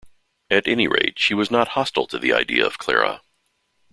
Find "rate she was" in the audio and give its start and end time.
0.87-1.51